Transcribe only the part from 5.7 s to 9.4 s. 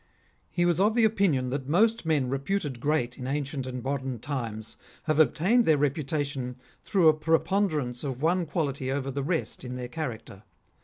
reputation through a preponderance of one quality over the